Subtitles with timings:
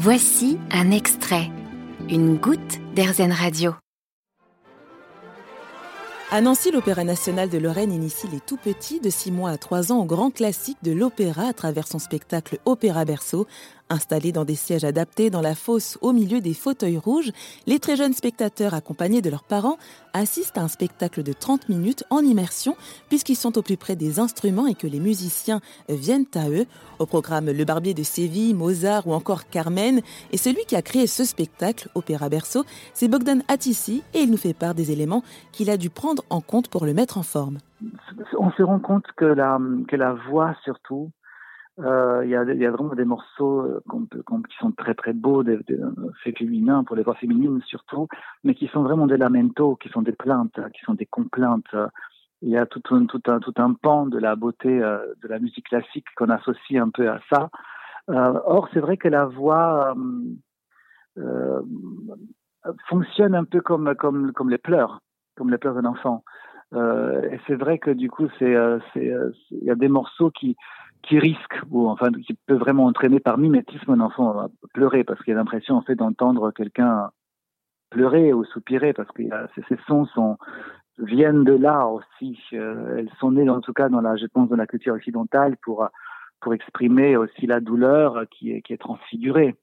[0.00, 1.50] Voici un extrait,
[2.08, 3.74] une goutte d'Airzen Radio.
[6.30, 9.90] À Nancy, l'Opéra national de Lorraine initie les tout petits de 6 mois à 3
[9.90, 13.48] ans au grand classique de l'opéra à travers son spectacle Opéra Berceau,
[13.90, 17.30] Installés dans des sièges adaptés dans la fosse au milieu des fauteuils rouges,
[17.66, 19.78] les très jeunes spectateurs accompagnés de leurs parents
[20.12, 22.76] assistent à un spectacle de 30 minutes en immersion
[23.08, 26.66] puisqu'ils sont au plus près des instruments et que les musiciens viennent à eux.
[26.98, 30.00] Au programme Le Barbier de Séville, Mozart ou encore Carmen.
[30.32, 34.36] Et celui qui a créé ce spectacle, Opéra Berceau, c'est Bogdan Attissi et il nous
[34.36, 37.58] fait part des éléments qu'il a dû prendre en compte pour le mettre en forme.
[38.38, 39.58] On se rend compte que la,
[39.88, 41.10] que la voix surtout
[41.80, 43.80] euh, il y, a, vraiment des morceaux euh,
[44.48, 45.78] qui sont très très beaux, des, des
[46.24, 48.08] faits féminins pour les voix féminines surtout,
[48.42, 51.72] mais qui sont vraiment des lamentos, qui sont des plaintes, qui sont des complaintes.
[52.40, 55.28] Il y a tout un, tout un, tout un pan de la beauté euh, de
[55.28, 57.50] la musique classique qu'on associe un peu à ça.
[58.10, 59.94] Euh, or, c'est vrai que la voix
[61.18, 61.62] euh,
[62.88, 65.00] fonctionne un peu comme, comme, comme les pleurs,
[65.36, 66.24] comme les pleurs d'un enfant.
[66.74, 69.22] et c'est vrai que du coup, il
[69.62, 70.56] y a des morceaux qui
[71.02, 75.22] qui risque ou enfin qui peut vraiment entraîner par mimétisme un enfant à pleurer parce
[75.22, 77.10] qu'il a l'impression en fait d'entendre quelqu'un
[77.90, 79.22] pleurer ou soupirer parce que
[79.68, 80.36] ces, sons
[80.98, 82.38] viennent de là aussi.
[82.52, 85.56] Euh, elles sont nées en tout cas dans la je pense dans la culture occidentale
[85.62, 85.88] pour
[86.40, 89.56] pour exprimer aussi la douleur qui est transfigurée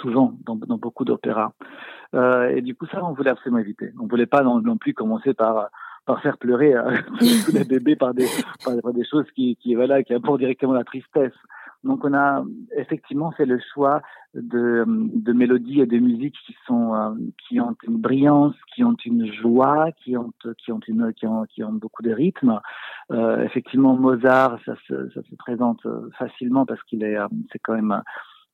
[0.00, 1.52] souvent dans, beaucoup d'opéras.
[2.14, 3.92] Euh, et du coup ça on voulait absolument éviter.
[4.00, 5.70] On voulait pas non plus commencer par
[6.08, 6.96] par faire pleurer euh,
[7.44, 8.26] tous les bébés par des,
[9.04, 11.34] choses qui, voilà, qui apportent directement la tristesse.
[11.84, 12.44] Donc on a
[12.76, 14.00] effectivement fait le choix
[14.34, 14.84] de,
[15.32, 17.10] mélodies et de musiques qui sont euh,
[17.46, 21.26] qui ont une brillance, qui ont une joie, qui ont qui ont une qui
[21.62, 22.58] ont, beaucoup de rythme.
[23.12, 25.86] Euh, effectivement Mozart, ça se, présente
[26.18, 27.18] facilement parce qu'il est
[27.52, 28.02] c'est quand même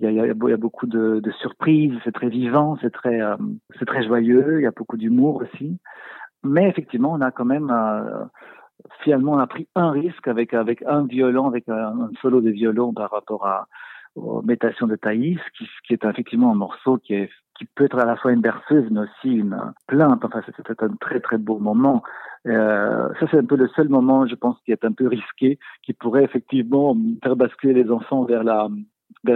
[0.00, 3.18] il y, a, beaucoup de, de surprises, c'est très vivant, c'est très
[3.78, 5.78] c'est très joyeux, il y a beaucoup d'humour aussi.
[6.44, 8.24] Mais effectivement, on a quand même euh,
[9.02, 12.92] finalement on a pris un risque avec avec un violon, avec un, solo de violon
[12.92, 13.66] par rapport à
[14.14, 17.98] aux métations de Thaïs, qui, qui, est effectivement un morceau qui est qui peut être
[17.98, 20.24] à la fois une berceuse mais aussi une plainte.
[20.24, 22.02] Enfin, c'était un très très beau moment.
[22.46, 25.58] Euh, ça, c'est un peu le seul moment, je pense, qui est un peu risqué,
[25.82, 28.68] qui pourrait effectivement faire basculer les enfants vers la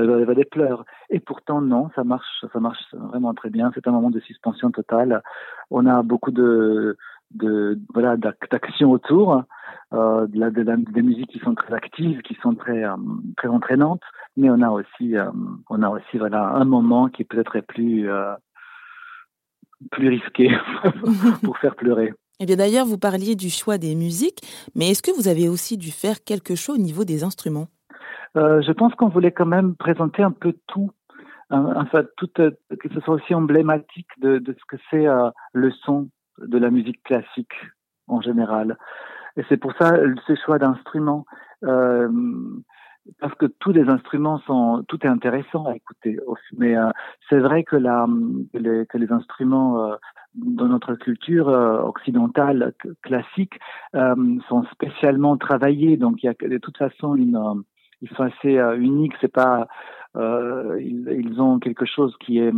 [0.00, 0.84] vers, des pleurs.
[1.10, 3.70] Et pourtant, non, ça marche, ça marche vraiment très bien.
[3.74, 5.22] C'est un moment de suspension totale.
[5.70, 6.96] On a beaucoup de,
[7.94, 9.42] voilà d'action autour,
[9.92, 12.96] euh, de la, de des musiques qui sont très actives, qui sont très euh,
[13.36, 14.02] très entraînantes,
[14.36, 15.30] mais on a aussi euh,
[15.70, 18.08] on a aussi voilà un moment qui peut-être est plus
[19.90, 20.50] plus risqué
[21.42, 22.12] pour faire pleurer.
[22.40, 24.40] Et eh bien d'ailleurs, vous parliez du choix des musiques,
[24.74, 27.68] mais est-ce que vous avez aussi dû faire quelque chose au niveau des instruments?
[28.36, 30.90] Euh, je pense qu'on voulait quand même présenter un peu tout,
[31.52, 32.50] enfin tout, euh,
[32.80, 36.70] que ce soit aussi emblématique de, de ce que c'est euh, le son de la
[36.70, 37.54] musique classique
[38.08, 38.78] en général.
[39.36, 39.92] Et c'est pour ça
[40.26, 41.24] ce choix d'instruments.
[41.64, 42.08] Euh,
[43.18, 46.20] parce que tous les instruments sont, tout est intéressant à écouter.
[46.56, 46.76] Mais
[47.28, 48.06] c'est vrai que, la,
[48.52, 49.96] que, les, que les instruments
[50.36, 53.58] dans notre culture occidentale classique
[53.92, 55.96] sont spécialement travaillés.
[55.96, 57.64] Donc il y a de toute façon une,
[58.02, 59.14] ils sont assez euh, uniques.
[59.20, 59.66] C'est pas,
[60.16, 62.52] euh, ils, ont quelque chose qui est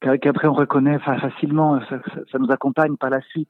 [0.00, 1.80] qu'après on reconnaît facilement.
[1.88, 1.98] Ça,
[2.30, 3.48] ça, nous accompagne par la suite.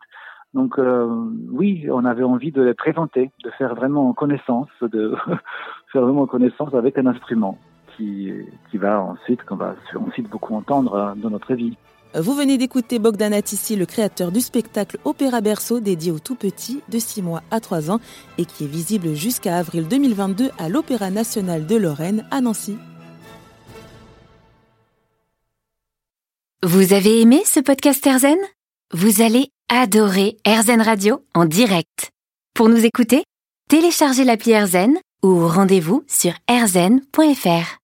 [0.54, 1.06] Donc euh,
[1.50, 5.14] oui, on avait envie de les présenter, de faire vraiment connaissance, de
[5.92, 7.58] faire vraiment connaissance avec un instrument
[7.96, 8.32] qui,
[8.70, 11.76] qui va ensuite, qu'on va ensuite beaucoup entendre euh, dans notre vie.
[12.18, 16.80] Vous venez d'écouter Bogdan Attissi, le créateur du spectacle Opéra Berceau dédié aux tout petits
[16.88, 18.00] de 6 mois à 3 ans
[18.38, 22.78] et qui est visible jusqu'à avril 2022 à l'Opéra national de Lorraine à Nancy.
[26.62, 28.38] Vous avez aimé ce podcast Erzen
[28.94, 32.12] Vous allez adorer Erzen Radio en direct.
[32.54, 33.24] Pour nous écouter,
[33.68, 37.74] téléchargez l'appli Erzen ou rendez-vous sur erzen.fr.